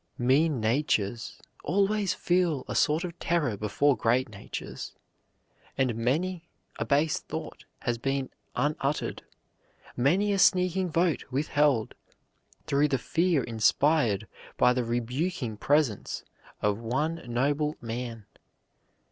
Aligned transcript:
"Mean 0.17 0.59
natures 0.59 1.39
always 1.63 2.11
feel 2.15 2.65
a 2.67 2.73
sort 2.73 3.03
of 3.03 3.19
terror 3.19 3.55
before 3.55 3.95
great 3.95 4.29
natures, 4.29 4.95
and 5.77 5.93
many 5.93 6.49
a 6.79 6.85
base 6.85 7.19
thought 7.19 7.65
has 7.81 7.99
been 7.99 8.31
unuttered, 8.55 9.21
many 9.95 10.33
a 10.33 10.39
sneaking 10.39 10.89
vote 10.89 11.25
withheld, 11.29 11.93
through 12.65 12.87
the 12.87 12.97
fear 12.97 13.43
inspired 13.43 14.27
by 14.57 14.73
the 14.73 14.83
rebuking 14.83 15.55
presence 15.55 16.23
of 16.63 16.79
one 16.79 17.21
noble 17.31 17.75
man." 17.79 18.25